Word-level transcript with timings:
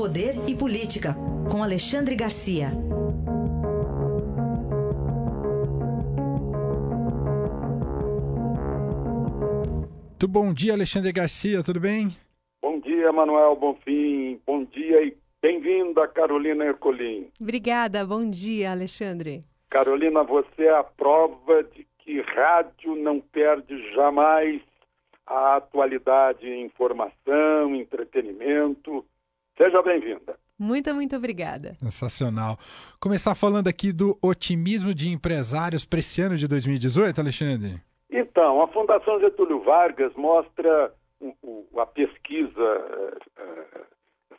Poder 0.00 0.32
e 0.48 0.56
Política, 0.56 1.14
com 1.52 1.62
Alexandre 1.62 2.16
Garcia. 2.16 2.70
Muito 10.08 10.26
bom 10.26 10.54
dia, 10.54 10.72
Alexandre 10.72 11.12
Garcia, 11.12 11.62
tudo 11.62 11.78
bem? 11.78 12.16
Bom 12.62 12.80
dia, 12.80 13.12
Manuel 13.12 13.54
Bonfim. 13.56 14.40
Bom 14.46 14.64
dia 14.64 15.04
e 15.04 15.14
bem-vinda, 15.42 16.08
Carolina 16.08 16.64
Ercolim. 16.64 17.28
Obrigada, 17.38 18.02
bom 18.02 18.24
dia, 18.24 18.70
Alexandre. 18.70 19.44
Carolina, 19.68 20.22
você 20.22 20.64
é 20.64 20.78
a 20.78 20.82
prova 20.82 21.62
de 21.62 21.86
que 21.98 22.22
rádio 22.22 22.96
não 22.96 23.20
perde 23.20 23.76
jamais 23.92 24.62
a 25.26 25.56
atualidade 25.56 26.48
em 26.48 26.64
informação, 26.64 27.74
entretenimento. 27.74 29.04
Seja 29.56 29.82
bem-vinda. 29.82 30.36
Muito, 30.58 30.94
muito 30.94 31.16
obrigada. 31.16 31.74
Sensacional. 31.74 32.58
Começar 33.00 33.34
falando 33.34 33.68
aqui 33.68 33.92
do 33.92 34.12
otimismo 34.22 34.94
de 34.94 35.08
empresários 35.08 35.84
para 35.84 35.98
esse 35.98 36.20
ano 36.20 36.36
de 36.36 36.46
2018, 36.46 37.20
Alexandre. 37.20 37.80
Então, 38.10 38.62
a 38.62 38.68
Fundação 38.68 39.18
Getúlio 39.20 39.60
Vargas 39.60 40.12
mostra 40.14 40.92
a 41.76 41.86
pesquisa 41.86 42.60
eh, 42.60 43.18
eh, 43.38 43.80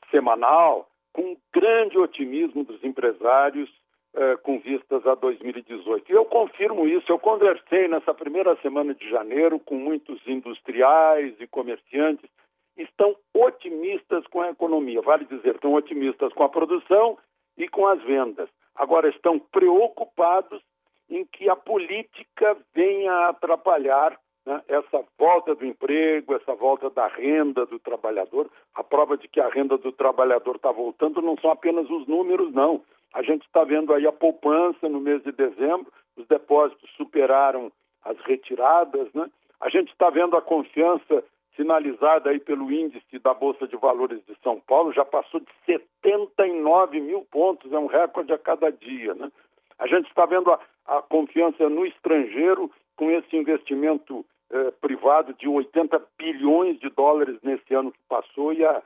semanal 0.10 0.88
com 1.14 1.38
grande 1.54 1.98
otimismo 1.98 2.64
dos 2.64 2.84
empresários 2.84 3.70
eh, 4.14 4.38
com 4.44 4.60
vistas 4.60 5.06
a 5.08 5.16
2018. 5.16 6.12
E 6.12 6.16
eu 6.16 6.26
confirmo 6.26 6.88
isso. 6.88 7.12
Eu 7.12 7.18
conversei 7.18 7.88
nessa 7.88 8.14
primeira 8.14 8.56
semana 8.58 8.94
de 8.94 9.10
janeiro 9.10 9.60
com 9.60 9.76
muitos 9.76 10.20
industriais 10.28 11.34
e 11.40 11.48
comerciantes. 11.48 12.30
Estão 12.78 13.16
otimistas 13.34 14.26
com 14.28 14.42
a 14.42 14.50
economia. 14.50 15.02
Vale 15.02 15.26
dizer, 15.26 15.56
estão 15.56 15.74
otimistas 15.74 16.32
com 16.34 16.44
a 16.44 16.50
produção 16.50 17.18
e 17.58 17.68
com 17.68 17.88
as 17.88 18.02
vendas. 18.04 18.50
Agora 18.76 19.10
estão 19.10 19.38
preocupados 19.40 20.62
em 21.10 21.26
que 21.26 21.50
a 21.50 21.56
política 21.56 22.58
venha 22.74 23.28
atrapalhar 23.28 24.18
né, 24.46 24.62
essa 24.68 25.04
volta 25.18 25.54
do 25.54 25.66
emprego, 25.66 26.34
essa 26.34 26.56
volta 26.56 26.90
da 26.90 27.08
renda 27.08 27.66
do 27.66 27.78
trabalhador. 27.80 28.50
A 28.74 28.84
prova 28.84 29.18
de 29.18 29.28
que 29.28 29.40
a 29.40 29.50
renda 29.50 29.78
do 29.78 29.92
trabalhador 29.92 30.56
está 30.56 30.72
voltando 30.72 31.22
não 31.22 31.38
são 31.38 31.52
apenas 31.52 31.90
os 31.90 32.08
números, 32.08 32.54
não. 32.54 32.82
A 33.14 33.22
gente 33.22 33.46
está 33.46 33.64
vendo 33.64 33.94
aí 33.94 34.08
a 34.08 34.12
poupança 34.12 34.88
no 34.88 35.02
mês 35.02 35.22
de 35.24 35.32
dezembro, 35.32 35.92
os 36.16 36.26
depósitos 36.28 36.90
superaram 36.96 37.72
as 38.04 38.18
retiradas, 38.22 39.12
né? 39.14 39.30
A 39.60 39.70
gente 39.70 39.92
está 39.92 40.10
vendo 40.10 40.36
a 40.36 40.42
confiança 40.42 41.24
sinalizada 41.56 42.30
aí 42.30 42.40
pelo 42.40 42.72
índice 42.72 43.20
da 43.20 43.34
Bolsa 43.34 43.68
de 43.68 43.76
Valores 43.76 44.20
de 44.26 44.36
São 44.44 44.60
Paulo, 44.62 44.94
já 44.94 45.06
passou 45.06 45.40
de 45.40 45.48
79 45.66 47.00
mil 47.00 47.26
pontos, 47.32 47.72
é 47.72 47.78
um 47.78 47.88
recorde 47.88 48.34
a 48.34 48.38
cada 48.38 48.72
dia, 48.72 49.14
né? 49.14 49.32
A 49.78 49.88
gente 49.88 50.08
está 50.08 50.26
vendo 50.26 50.52
a, 50.52 50.60
a, 50.86 51.02
confiança 51.02 51.68
no 51.68 51.86
estrangeiro 51.86 52.70
com 52.96 53.10
esse 53.10 53.36
investimento 53.36 54.24
eh, 54.52 54.72
privado 54.80 55.34
de 55.34 55.48
80 55.48 56.00
bilhões 56.18 56.80
de 56.80 56.90
dólares 56.90 57.40
nesse 57.42 57.74
ano 57.74 57.92
que 57.92 58.00
passou 58.08 58.54
e 58.54 58.64
a, 58.64 58.82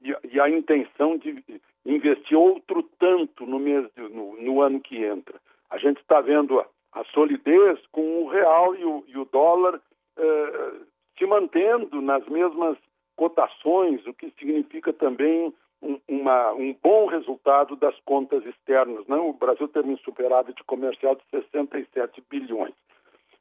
e, 0.00 0.16
e 0.32 0.40
a 0.40 0.48
intenção 0.48 1.18
de 1.18 1.44
investir 1.84 2.38
outro 2.38 2.82
tanto 2.98 3.44
no, 3.44 3.58
mês 3.58 3.86
de, 3.94 4.02
no, 4.08 4.40
no 4.40 4.62
ano 4.62 4.80
que 4.80 5.04
entra. 5.04 5.38
A 5.68 5.76
gente 5.76 6.00
está 6.00 6.20
vendo 6.22 6.58
a, 6.58 6.66
a, 6.92 7.04
solidez 7.12 7.78
com 7.92 8.22
o 8.22 8.28
real 8.28 8.74
e 8.74 8.84
o, 8.84 9.04
e 9.06 9.18
o 9.18 9.26
dólar 9.26 9.80
eh, 10.16 10.67
mantendo 11.28 12.00
nas 12.00 12.26
mesmas 12.26 12.76
cotações, 13.16 14.06
o 14.06 14.14
que 14.14 14.32
significa 14.38 14.92
também 14.92 15.52
um, 15.82 16.00
uma, 16.08 16.52
um 16.52 16.74
bom 16.82 17.06
resultado 17.06 17.76
das 17.76 17.98
contas 18.00 18.44
externas. 18.46 19.06
Né? 19.06 19.16
O 19.16 19.32
Brasil 19.32 19.68
teve 19.68 19.90
um 19.90 19.98
superávit 19.98 20.62
comercial 20.64 21.14
de 21.14 21.22
67 21.30 22.22
bilhões. 22.30 22.74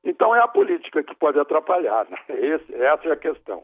Então 0.04 0.36
é 0.36 0.40
a 0.40 0.48
política 0.48 1.04
que 1.04 1.16
pode 1.16 1.40
atrapalhar. 1.40 2.08
Né? 2.10 2.18
Esse, 2.30 2.74
essa 2.76 3.08
é 3.08 3.12
a 3.12 3.18
questão. 3.18 3.64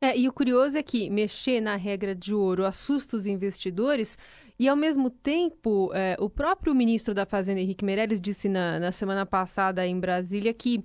É, 0.00 0.16
e 0.16 0.28
o 0.28 0.32
curioso 0.32 0.78
é 0.78 0.82
que 0.82 1.10
mexer 1.10 1.60
na 1.60 1.74
regra 1.74 2.14
de 2.14 2.32
ouro 2.32 2.64
assusta 2.64 3.16
os 3.16 3.26
investidores 3.26 4.16
e, 4.56 4.68
ao 4.68 4.76
mesmo 4.76 5.10
tempo, 5.10 5.90
é, 5.92 6.16
o 6.20 6.30
próprio 6.30 6.72
ministro 6.72 7.12
da 7.12 7.26
Fazenda, 7.26 7.60
Henrique 7.60 7.84
Meirelles, 7.84 8.20
disse 8.20 8.48
na, 8.48 8.78
na 8.78 8.92
semana 8.92 9.26
passada 9.26 9.84
em 9.84 9.98
Brasília 9.98 10.54
que 10.54 10.84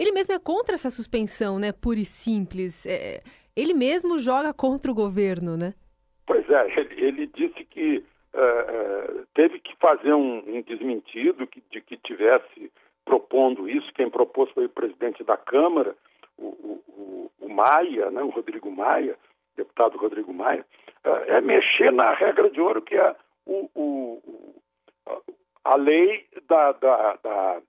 ele 0.00 0.12
mesmo 0.12 0.34
é 0.34 0.38
contra 0.38 0.74
essa 0.74 0.88
suspensão, 0.88 1.58
né, 1.58 1.72
pura 1.72 1.98
e 1.98 2.06
simples. 2.06 2.86
É, 2.86 3.20
ele 3.54 3.74
mesmo 3.74 4.18
joga 4.18 4.54
contra 4.54 4.90
o 4.90 4.94
governo, 4.94 5.58
né? 5.58 5.74
Pois 6.26 6.48
é, 6.48 6.80
ele, 6.80 7.04
ele 7.04 7.26
disse 7.26 7.62
que 7.66 7.98
uh, 8.32 9.26
teve 9.34 9.60
que 9.60 9.76
fazer 9.76 10.14
um, 10.14 10.38
um 10.38 10.62
desmentido 10.62 11.46
que, 11.46 11.62
de 11.70 11.82
que 11.82 11.98
tivesse 11.98 12.72
propondo 13.04 13.68
isso. 13.68 13.92
Quem 13.92 14.08
propôs 14.08 14.50
foi 14.52 14.64
o 14.64 14.70
presidente 14.70 15.22
da 15.22 15.36
Câmara, 15.36 15.94
o, 16.38 16.46
o, 16.46 17.30
o 17.38 17.48
Maia, 17.50 18.10
né, 18.10 18.22
o 18.22 18.30
Rodrigo 18.30 18.70
Maia, 18.70 19.18
deputado 19.54 19.98
Rodrigo 19.98 20.32
Maia, 20.32 20.64
uh, 21.04 21.30
é 21.30 21.42
mexer 21.42 21.92
na 21.92 22.14
regra 22.14 22.48
de 22.48 22.58
ouro 22.58 22.80
que 22.80 22.94
é 22.96 23.14
o, 23.44 23.68
o 23.74 24.22
a 25.62 25.76
lei 25.76 26.24
da, 26.48 26.72
da, 26.72 27.18
da, 27.22 27.60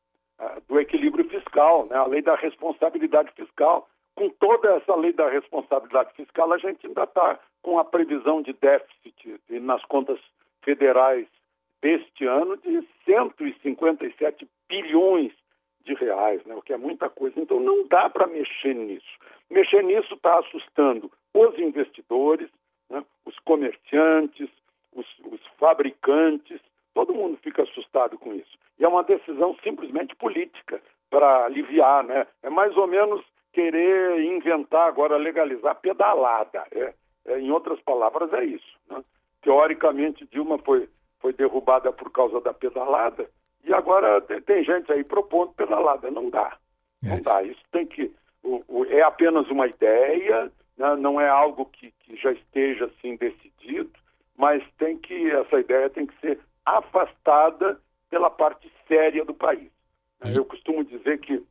do 0.68 0.80
equilíbrio 0.80 1.28
fiscal, 1.30 1.86
né, 1.88 1.98
a 1.98 2.06
lei 2.06 2.22
da 2.22 2.36
responsabilidade 2.36 3.32
fiscal 3.34 3.88
com 4.16 4.30
toda 4.30 4.76
essa 4.76 4.96
lei 4.96 5.14
da 5.14 5.30
responsabilidade 5.30 6.14
fiscal, 6.14 6.52
a 6.52 6.58
gente 6.58 6.86
ainda 6.86 7.04
está 7.04 7.40
com 7.62 7.80
a 7.80 7.86
previsão 7.86 8.42
de 8.42 8.54
déficit 8.54 9.40
nas 9.50 9.84
contas 9.86 10.20
federais 10.64 11.28
deste 11.82 12.26
ano 12.26 12.58
de 12.58 12.88
157 13.06 14.48
bilhões 14.68 15.32
de 15.84 15.94
reais, 15.96 16.44
né? 16.46 16.54
o 16.56 16.62
que 16.62 16.74
é 16.74 16.78
muita 16.78 17.10
coisa. 17.10 17.40
Então 17.40 17.60
não 17.60 17.88
dá 17.88 18.10
para 18.10 18.28
mexer 18.28 18.76
nisso. 18.76 19.18
Mexer 19.50 19.84
nisso 19.84 20.14
está 20.14 20.40
assustando 20.40 21.12
os 21.34 21.58
investidores, 21.58 22.50
né? 22.90 23.04
os 23.26 23.38
comerciantes, 23.40 24.50
os, 24.94 25.08
os 25.26 25.42
fabricantes, 25.58 26.62
todo 26.94 27.14
mundo 27.14 27.38
fica 27.42 27.64
assustado 27.64 28.18
com 28.18 28.34
isso. 28.34 28.58
E 28.80 28.84
é 28.84 28.88
uma 28.88 29.04
decisão 29.04 29.56
simplesmente 29.64 30.16
política 30.16 30.82
para 31.10 31.46
aliviar, 31.46 32.04
né? 32.04 32.26
É 32.42 32.50
mais 32.50 32.76
ou 32.78 32.88
menos 32.88 33.24
querer 33.54 34.24
inventar 34.24 34.88
agora, 34.88 35.18
legalizar 35.18 35.76
pedalada. 35.76 36.66
É, 36.72 36.94
é, 37.26 37.40
em 37.40 37.52
outras 37.52 37.80
palavras, 37.82 38.32
é 38.34 38.44
isso. 38.46 38.78
Né? 38.90 39.04
Teoricamente, 39.42 40.28
Dilma 40.32 40.58
foi, 40.60 40.90
foi 41.20 41.34
derrubada 41.34 41.92
por 41.92 42.12
causa 42.12 42.40
da 42.42 42.54
pedalada 42.54 43.30
e 43.64 43.74
agora 43.74 44.22
tem, 44.22 44.42
tem 44.42 44.64
gente 44.64 44.92
aí 44.92 45.04
propondo 45.04 45.54
pedalada. 45.54 46.10
Não 46.10 46.30
dá. 46.30 46.58
Não 47.04 47.16
é. 47.16 47.22
dá. 47.22 47.44
Isso 47.44 47.62
tem 47.72 47.86
que. 47.86 48.12
O, 48.44 48.64
o, 48.68 48.86
é 48.86 49.02
apenas 49.02 49.48
uma 49.50 49.68
ideia, 49.68 50.52
né? 50.78 50.96
não 50.96 51.22
é 51.22 51.30
algo 51.30 51.66
que, 51.66 51.94
que 52.00 52.16
já 52.16 52.32
esteja 52.32 52.86
assim 52.86 53.16
decidido, 53.16 53.92
mas 54.36 54.64
tem 54.78 54.98
que 54.98 55.30
essa 55.32 55.60
ideia 55.60 55.90
tem 55.90 56.08
que 56.08 56.20
ser 56.20 56.40
afastada 56.66 57.80
pela 58.10 58.30
parte 58.30 58.72
séria 58.88 59.24
do 59.26 59.34
país. 59.34 59.72
É. 60.22 60.38
Eu 60.38 60.46
costumo 60.46 60.84
dizer 60.84 61.20
que 61.20 61.44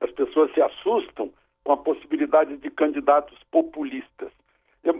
as 0.00 0.10
pessoas 0.12 0.52
se 0.52 0.62
assustam 0.62 1.32
com 1.64 1.72
a 1.72 1.76
possibilidade 1.76 2.56
de 2.56 2.70
candidatos 2.70 3.38
populistas. 3.50 4.30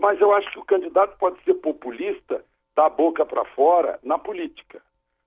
Mas 0.00 0.20
eu 0.20 0.32
acho 0.32 0.50
que 0.50 0.58
o 0.58 0.64
candidato 0.64 1.16
pode 1.18 1.42
ser 1.42 1.54
populista 1.54 2.44
da 2.76 2.88
boca 2.88 3.24
para 3.24 3.44
fora 3.44 3.98
na 4.02 4.18
política, 4.18 4.82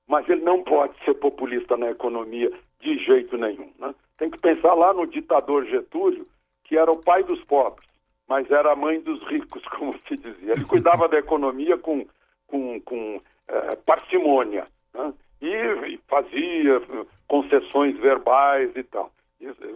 mas 0.07 0.27
ele 0.29 0.41
não 0.41 0.63
pode 0.63 0.93
ser 1.03 1.13
populista 1.15 1.75
na 1.75 1.91
economia 1.91 2.51
de 2.79 2.97
jeito 3.03 3.37
nenhum. 3.37 3.71
Né? 3.79 3.93
Tem 4.17 4.29
que 4.29 4.37
pensar 4.37 4.73
lá 4.73 4.93
no 4.93 5.07
ditador 5.07 5.65
Getúlio, 5.65 6.27
que 6.63 6.77
era 6.77 6.91
o 6.91 7.01
pai 7.01 7.23
dos 7.23 7.43
pobres, 7.45 7.87
mas 8.27 8.49
era 8.51 8.71
a 8.71 8.75
mãe 8.75 8.99
dos 9.01 9.21
ricos, 9.27 9.63
como 9.77 9.97
se 10.07 10.15
dizia. 10.17 10.53
Ele 10.53 10.65
cuidava 10.65 11.07
da 11.07 11.17
economia 11.17 11.77
com, 11.77 12.05
com, 12.47 12.79
com 12.81 13.21
é, 13.53 13.75
parcimônia 13.75 14.65
né? 14.93 15.13
e, 15.41 15.93
e 15.93 15.99
fazia 16.07 16.81
concessões 17.27 17.97
verbais 17.99 18.71
e 18.75 18.83
tal. 18.83 19.11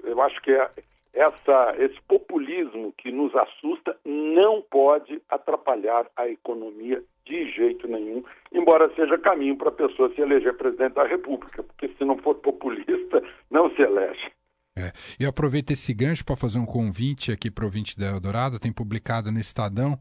Eu 0.04 0.22
acho 0.22 0.42
que 0.42 0.52
é 0.52 0.70
essa, 1.14 1.76
esse 1.80 2.00
populismo 2.08 2.94
que 2.98 3.12
nos 3.12 3.36
assusta 3.36 3.98
não 4.06 4.62
pode 4.62 5.22
atrapalhar 5.30 6.06
a 6.16 6.28
economia 6.28 7.04
de 7.26 7.52
jeito 7.52 7.88
nenhum, 7.88 8.24
embora 8.54 8.94
seja 8.96 9.18
caminho 9.18 9.58
para 9.58 9.70
a 9.70 9.74
pessoa 9.74 10.14
se 10.14 10.22
eleger 10.22 10.56
presidente 10.56 10.94
da 10.94 11.06
República, 11.06 11.64
porque 11.64 11.90
se 11.90 12.06
não 12.06 12.18
for 12.20 12.36
populista, 12.36 13.22
não 13.50 13.70
se 13.76 13.82
elege. 13.82 14.32
É, 14.78 14.92
eu 15.20 15.28
aproveito 15.28 15.72
esse 15.72 15.92
gancho 15.94 16.24
para 16.24 16.36
fazer 16.36 16.60
um 16.60 16.66
convite 16.66 17.32
aqui 17.32 17.50
para 17.50 17.64
o 17.64 17.66
ouvinte 17.66 17.98
da 17.98 18.12
Eldorado, 18.12 18.60
tem 18.60 18.72
publicado 18.72 19.32
no 19.32 19.40
Estadão 19.40 20.00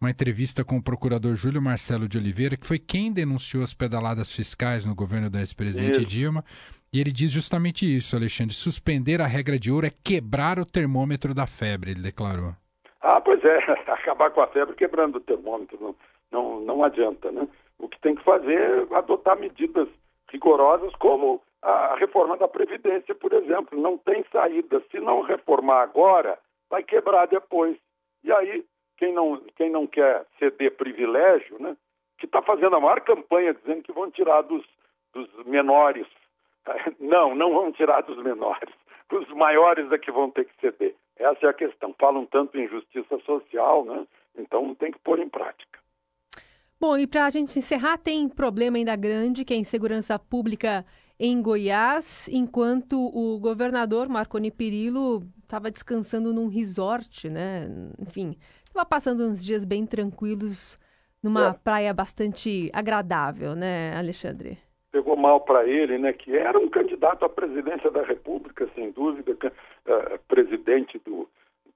uma 0.00 0.10
entrevista 0.10 0.64
com 0.64 0.76
o 0.76 0.82
procurador 0.82 1.34
Júlio 1.34 1.60
Marcelo 1.62 2.08
de 2.08 2.18
Oliveira, 2.18 2.56
que 2.56 2.66
foi 2.66 2.78
quem 2.78 3.12
denunciou 3.12 3.62
as 3.62 3.72
pedaladas 3.72 4.34
fiscais 4.34 4.84
no 4.84 4.94
governo 4.94 5.30
do 5.30 5.38
ex-presidente 5.38 6.04
Dilma. 6.04 6.44
E 6.92 7.00
ele 7.00 7.10
diz 7.10 7.30
justamente 7.30 7.84
isso, 7.84 8.14
Alexandre. 8.14 8.54
Suspender 8.54 9.20
a 9.20 9.26
regra 9.26 9.58
de 9.58 9.72
ouro 9.72 9.86
é 9.86 9.90
quebrar 10.04 10.58
o 10.58 10.66
termômetro 10.66 11.34
da 11.34 11.46
febre, 11.46 11.92
ele 11.92 12.02
declarou. 12.02 12.52
Ah, 13.00 13.20
pois 13.20 13.42
é, 13.44 13.58
acabar 13.90 14.30
com 14.30 14.40
a 14.40 14.46
febre 14.48 14.74
quebrando 14.74 15.16
o 15.16 15.20
termômetro. 15.20 15.78
Não, 15.80 15.94
não, 16.30 16.60
não 16.60 16.84
adianta. 16.84 17.30
Né? 17.30 17.48
O 17.78 17.88
que 17.88 18.00
tem 18.00 18.14
que 18.14 18.24
fazer 18.24 18.58
é 18.58 18.96
adotar 18.96 19.38
medidas 19.38 19.88
rigorosas, 20.30 20.94
como 20.96 21.40
a 21.62 21.96
reforma 21.98 22.36
da 22.36 22.48
Previdência, 22.48 23.14
por 23.14 23.32
exemplo. 23.32 23.80
Não 23.80 23.96
tem 23.96 24.24
saída. 24.30 24.82
Se 24.90 25.00
não 25.00 25.22
reformar 25.22 25.82
agora, 25.82 26.38
vai 26.68 26.82
quebrar 26.82 27.26
depois. 27.26 27.76
E 28.22 28.32
aí, 28.32 28.64
quem 28.96 29.12
não, 29.12 29.40
quem 29.56 29.70
não 29.70 29.86
quer 29.86 30.26
ceder 30.38 30.76
privilégio, 30.76 31.60
né, 31.60 31.76
que 32.18 32.26
está 32.26 32.42
fazendo 32.42 32.76
a 32.76 32.80
maior 32.80 33.00
campanha 33.00 33.54
dizendo 33.54 33.82
que 33.82 33.92
vão 33.92 34.10
tirar 34.10 34.42
dos, 34.42 34.64
dos 35.12 35.28
menores. 35.46 36.06
Não, 36.98 37.32
não 37.32 37.54
vão 37.54 37.70
tirar 37.70 38.00
dos 38.00 38.20
menores. 38.24 38.74
Os 39.12 39.28
maiores 39.28 39.90
é 39.92 39.98
que 39.98 40.10
vão 40.10 40.28
ter 40.32 40.46
que 40.46 40.60
ceder. 40.60 40.96
Essa 41.16 41.46
é 41.46 41.48
a 41.48 41.54
questão. 41.54 41.94
Falam 41.96 42.26
tanto 42.26 42.58
em 42.58 42.66
justiça 42.66 43.20
social, 43.20 43.84
né? 43.84 44.04
então 44.36 44.74
tem 44.74 44.90
que 44.90 44.98
pôr 44.98 45.20
em 45.20 45.28
prática. 45.28 45.78
Bom, 46.80 46.98
e 46.98 47.06
para 47.06 47.24
a 47.24 47.30
gente 47.30 47.56
encerrar, 47.58 47.98
tem 47.98 48.28
problema 48.28 48.76
ainda 48.76 48.96
grande, 48.96 49.44
que 49.44 49.54
é 49.54 49.56
a 49.56 49.60
insegurança 49.60 50.18
pública 50.18 50.84
em 51.18 51.40
Goiás, 51.40 52.28
enquanto 52.30 52.98
o 52.98 53.38
governador 53.38 54.08
Marconi 54.08 54.50
Perillo 54.50 55.22
estava 55.42 55.70
descansando 55.70 56.34
num 56.34 56.48
resort, 56.48 57.30
né? 57.30 57.66
Enfim, 57.98 58.36
estava 58.76 58.84
passando 58.84 59.22
uns 59.22 59.42
dias 59.42 59.64
bem 59.64 59.86
tranquilos 59.86 60.78
numa 61.22 61.48
é. 61.48 61.52
praia 61.64 61.94
bastante 61.94 62.70
agradável, 62.74 63.56
né, 63.56 63.96
Alexandre? 63.96 64.58
Pegou 64.92 65.16
mal 65.16 65.40
para 65.40 65.66
ele, 65.66 65.96
né? 65.96 66.12
Que 66.12 66.36
era 66.36 66.58
um 66.58 66.68
candidato 66.68 67.24
à 67.24 67.28
presidência 67.28 67.90
da 67.90 68.02
República, 68.02 68.68
sem 68.74 68.90
dúvida, 68.90 69.32
uh, 69.32 70.18
presidente 70.28 70.98
do, 70.98 71.26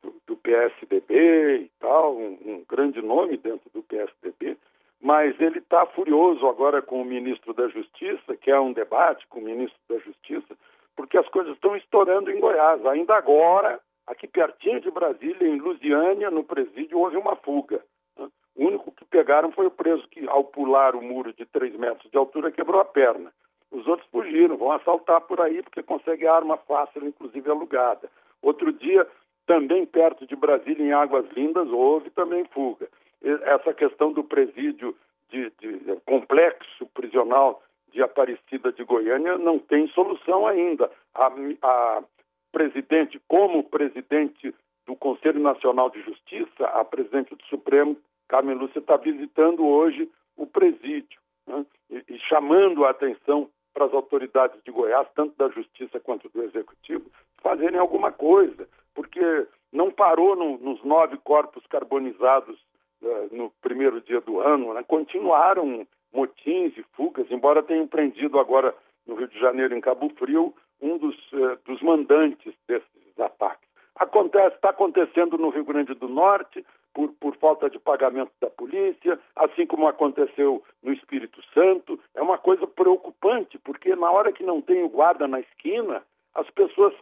do, 0.03 0.15
do, 0.27 0.37
PSDB 0.37 1.63
e 1.63 1.71
tal, 1.81 2.17
um, 2.17 2.39
um 2.45 2.65
grande 2.69 3.01
nome 3.01 3.39
dentro 3.39 3.71
do 3.73 3.83
PSDB 3.83 4.57
mas 5.03 5.35
ele 5.41 5.61
está 5.61 5.87
furioso 5.87 6.47
agora 6.47 6.83
com 6.83 7.01
o 7.01 7.05
ministro 7.07 7.55
da 7.55 7.67
Justiça, 7.69 8.37
que 8.37 8.51
é 8.51 8.61
um 8.61 8.71
debate 8.71 9.27
com 9.29 9.39
o 9.41 9.43
ministro 9.43 9.81
da 9.89 9.99
Justiça, 9.99 10.55
porque 10.95 11.17
as 11.17 11.27
coisas 11.31 11.55
estão 11.55 11.75
estourando 11.75 12.31
em 12.31 12.39
Goiás. 12.39 12.85
Ainda 12.85 13.17
agora, 13.17 13.81
aqui 14.11 14.27
pertinho 14.27 14.81
de 14.81 14.91
Brasília, 14.91 15.49
em 15.49 15.59
Lusiânia, 15.59 16.31
no 16.31 16.45
presídio, 16.45 16.99
houve 16.99 17.17
uma 17.17 17.37
fuga. 17.37 17.83
Né? 18.19 18.29
O 18.57 18.67
único 18.67 18.93
que 18.93 19.05
pegaram 19.05 19.51
foi 19.53 19.67
o 19.67 19.71
preso 19.71 20.07
que, 20.09 20.29
ao 20.29 20.45
pular 20.45 20.95
o 20.95 21.03
muro 21.03 21.33
de 21.33 21.47
3 21.47 21.77
metros 21.77 22.11
de 22.11 22.19
altura, 22.19 22.51
quebrou 22.51 22.81
a 22.81 22.85
perna. 22.85 23.33
Os 23.71 23.87
outros 23.87 24.09
fugiram, 24.11 24.57
vão 24.57 24.73
assaltar 24.73 25.21
por 25.23 25.41
aí, 25.41 25.63
porque 25.63 25.83
consegue 25.83 26.27
arma 26.27 26.57
fácil, 26.57 27.07
inclusive 27.07 27.49
alugada. 27.49 28.11
Outro 28.43 28.73
dia, 28.73 29.07
também 29.47 29.87
perto 29.87 30.27
de 30.27 30.35
Brasília, 30.35 30.85
em 30.85 30.93
Águas 30.93 31.27
Lindas, 31.31 31.69
houve 31.69 32.11
também 32.11 32.45
fuga 32.47 32.89
essa 33.23 33.73
questão 33.75 34.13
do 34.13 34.25
presídio 34.25 34.97
de, 35.29 35.53
de, 35.61 35.97
complexo 36.07 36.87
prisional 36.95 37.63
de 37.93 38.03
Aparecida 38.03 38.73
de 38.73 38.85
Goiânia 38.85 39.37
não 39.37 39.59
tem 39.59 39.89
solução 39.89 40.47
ainda. 40.47 40.91
A, 41.15 41.27
a 41.63 42.03
presidente, 42.53 43.21
como 43.29 43.65
presidente 43.65 44.55
do 44.87 44.97
Conselho 44.97 45.41
Nacional 45.41 45.91
de 45.91 46.03
Justiça, 46.03 46.67
a 46.67 46.85
presidente 46.85 47.35
do 47.35 47.45
Supremo, 47.45 47.97
Carmen 48.29 48.57
Lúcia, 48.57 48.79
está 48.79 48.97
visitando 48.97 49.67
hoje 49.67 50.11
o 50.37 50.47
presídio 50.47 51.21
né? 51.47 51.65
e, 51.91 52.15
e 52.15 52.19
chamando 52.21 52.85
a 52.85 52.91
atenção 52.91 53.49
para 53.73 53.87
as 53.87 53.95
autoridades 53.95 54.61
de 54.65 54.71
Goiás, 54.71 55.07
tanto 55.15 55.37
da 55.37 55.49
Justiça 55.49 56.01
quanto 56.01 56.29
do 56.31 56.43
Executivo, 56.43 57.11
fazerem 57.43 57.79
alguma 57.79 58.11
coisa, 58.13 58.69
porque 58.95 59.47
não 59.73 59.91
parou 59.91 60.35
no, 60.35 60.59
nos 60.59 60.83
nove 60.85 61.17
corpos 61.19 61.65
carbonizados 61.69 62.59
eh, 63.03 63.29
no 63.31 63.51
primeiro 63.63 64.01
dia 64.01 64.21
do 64.21 64.41
ano, 64.41 64.75
né, 64.75 64.83
continuaram 64.87 65.87
motins 66.13 66.77
e 66.77 66.83
fugas, 66.95 67.31
embora 67.31 67.63
tenham 67.63 67.87
prendido 67.87 68.39
agora 68.39 68.75
no 69.07 69.15
Rio 69.15 69.29
de 69.29 69.39
Janeiro, 69.39 69.75
em 69.75 69.81
Cabo 69.81 70.11
Frio, 70.19 70.55
um 70.81 70.99
dos, 70.99 71.17
uh, 71.33 71.59
dos 71.65 71.81
mandantes 71.83 72.55
desses 72.67 73.19
ataques. 73.19 73.69
Acontece, 73.97 74.57
está 74.57 74.71
acontecendo 74.71 75.37
no 75.37 75.51
Rio 75.51 75.65
Grande 75.65 75.95
do 75.95 76.09
Norte, 76.09 76.65
por, 76.95 77.13
por 77.21 77.37
falta 77.37 77.69
de 77.71 77.79
pagamento 77.79 78.33
da 78.41 78.51
polícia, 78.51 79.19
assim 79.37 79.67
como 79.67 79.87
aconteceu 79.87 80.63
no 80.83 80.93
Espírito 80.93 81.41
Santo. 81.55 82.01
É 82.15 82.23
uma 82.23 82.39
coisa 82.39 82.67
preocupante, 82.67 83.59
porque 83.59 83.95
na 83.95 84.11
hora 84.11 84.33
que 84.33 84.43
não 84.43 84.61
tem 84.61 84.83
o 84.83 84.89
guarda 84.89 85.29
na 85.29 85.41
esquina, 85.41 86.03
as 86.35 86.49
pessoas 86.51 86.95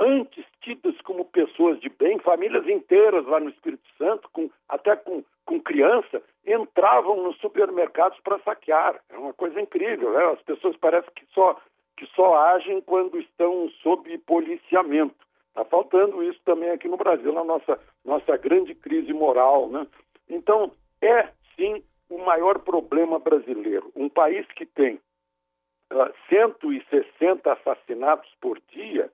antes 0.00 0.44
tidas 0.62 0.98
como 1.02 1.24
pessoas 1.24 1.78
de 1.80 1.88
bem, 1.88 2.18
famílias 2.18 2.66
inteiras 2.66 3.26
lá 3.26 3.38
no 3.40 3.50
Espírito 3.50 3.86
Santo, 3.98 4.28
com, 4.32 4.50
até 4.68 4.96
com, 4.96 5.22
com 5.44 5.60
criança, 5.60 6.22
entravam 6.46 7.22
nos 7.22 7.36
supermercados 7.38 8.18
para 8.20 8.38
saquear. 8.40 8.98
É 9.10 9.18
uma 9.18 9.34
coisa 9.34 9.60
incrível. 9.60 10.12
Né? 10.12 10.24
As 10.32 10.42
pessoas 10.42 10.76
parecem 10.76 11.10
que 11.14 11.26
só, 11.34 11.60
que 11.96 12.06
só 12.14 12.34
agem 12.34 12.80
quando 12.80 13.18
estão 13.18 13.68
sob 13.82 14.16
policiamento. 14.18 15.14
Está 15.48 15.64
faltando 15.64 16.22
isso 16.22 16.40
também 16.44 16.70
aqui 16.70 16.86
no 16.86 16.96
Brasil, 16.96 17.32
na 17.32 17.42
nossa, 17.42 17.80
nossa 18.04 18.36
grande 18.36 18.74
crise 18.74 19.12
moral. 19.12 19.68
Né? 19.68 19.86
Então, 20.28 20.70
é 21.00 21.28
sim 21.56 21.82
o 22.10 22.18
maior 22.18 22.58
problema 22.58 23.18
brasileiro. 23.18 23.90
Um 23.96 24.08
país 24.08 24.46
que 24.48 24.66
tem 24.66 24.96
uh, 25.92 26.02
ah, 26.02 26.12
160 26.28 27.52
assassinatos 27.52 28.30
por 28.40 28.60
dia 28.70 29.10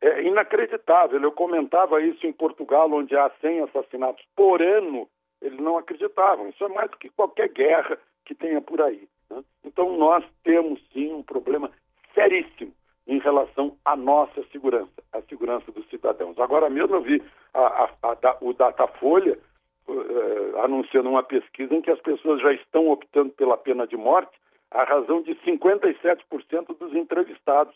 é 0.00 0.22
inacreditável. 0.22 1.20
Eu 1.20 1.32
comentava 1.32 2.00
isso 2.00 2.26
em 2.26 2.32
Portugal, 2.32 2.90
onde 2.92 3.16
há 3.16 3.30
100 3.40 3.62
assassinatos 3.64 4.24
por 4.34 4.62
ano, 4.62 5.08
eles 5.42 5.58
não 5.58 5.76
acreditavam. 5.76 6.48
Isso 6.48 6.64
é 6.64 6.68
mais 6.68 6.90
do 6.90 6.96
que 6.96 7.10
qualquer 7.10 7.48
guerra 7.48 7.98
que 8.24 8.34
tenha 8.34 8.60
por 8.60 8.80
aí. 8.80 9.08
Né? 9.30 9.42
Então, 9.64 9.96
nós 9.96 10.24
temos 10.44 10.80
sim 10.92 11.12
um 11.12 11.22
problema 11.22 11.70
seríssimo 12.14 12.72
em 13.06 13.18
relação 13.18 13.76
à 13.84 13.87
nossa 13.98 14.42
segurança, 14.50 14.90
à 15.12 15.20
segurança 15.22 15.70
dos 15.72 15.86
cidadãos. 15.88 16.38
Agora 16.38 16.70
mesmo 16.70 16.96
eu 16.96 17.02
vi 17.02 17.22
a, 17.52 17.60
a, 17.84 17.90
a, 18.02 18.36
o 18.40 18.52
Datafolha 18.54 19.38
uh, 19.86 20.58
anunciando 20.62 21.10
uma 21.10 21.22
pesquisa 21.22 21.74
em 21.74 21.82
que 21.82 21.90
as 21.90 22.00
pessoas 22.00 22.40
já 22.40 22.52
estão 22.52 22.88
optando 22.88 23.30
pela 23.32 23.56
pena 23.56 23.86
de 23.86 23.96
morte 23.96 24.32
a 24.70 24.84
razão 24.84 25.22
de 25.22 25.34
57% 25.36 26.78
dos 26.78 26.94
entrevistados 26.94 27.74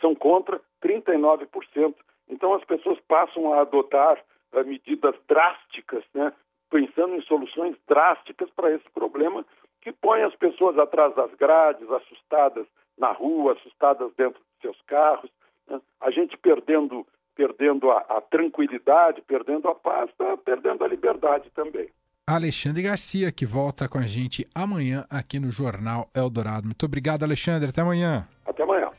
são 0.00 0.14
contra 0.14 0.60
39%. 0.82 1.94
Então 2.28 2.54
as 2.54 2.64
pessoas 2.64 2.98
passam 3.00 3.52
a 3.52 3.60
adotar 3.60 4.18
uh, 4.52 4.64
medidas 4.64 5.14
drásticas, 5.28 6.04
né, 6.14 6.32
pensando 6.70 7.14
em 7.14 7.22
soluções 7.22 7.76
drásticas 7.86 8.48
para 8.50 8.72
esse 8.72 8.88
problema 8.90 9.44
que 9.82 9.92
põe 9.92 10.22
as 10.22 10.34
pessoas 10.36 10.78
atrás 10.78 11.14
das 11.14 11.32
grades, 11.34 11.90
assustadas 11.90 12.66
na 12.98 13.12
rua, 13.12 13.52
assustadas 13.52 14.12
dentro 14.14 14.40
de 14.40 14.60
seus 14.62 14.80
carros, 14.82 15.30
né? 15.70 15.80
a 16.00 16.10
gente 16.10 16.36
perdendo 16.36 17.06
perdendo 17.34 17.90
a, 17.90 17.98
a 18.00 18.20
tranquilidade, 18.20 19.22
perdendo 19.22 19.66
a 19.68 19.74
paz, 19.74 20.10
tá 20.18 20.36
perdendo 20.36 20.84
a 20.84 20.88
liberdade 20.88 21.48
também. 21.54 21.88
Alexandre 22.26 22.82
Garcia, 22.82 23.32
que 23.32 23.46
volta 23.46 23.88
com 23.88 23.98
a 23.98 24.02
gente 24.02 24.46
amanhã 24.54 25.04
aqui 25.10 25.40
no 25.40 25.50
Jornal 25.50 26.08
Eldorado. 26.14 26.66
Muito 26.66 26.84
obrigado, 26.84 27.22
Alexandre. 27.22 27.70
Até 27.70 27.80
amanhã. 27.80 28.28
Até 28.44 28.62
amanhã. 28.62 28.90